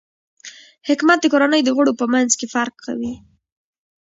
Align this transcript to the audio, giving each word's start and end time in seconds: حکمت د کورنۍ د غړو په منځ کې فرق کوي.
حکمت 0.87 1.19
د 1.21 1.25
کورنۍ 1.33 1.61
د 1.63 1.69
غړو 1.77 1.91
په 2.01 2.05
منځ 2.13 2.31
کې 2.39 2.47
فرق 2.53 2.75
کوي. 2.85 3.13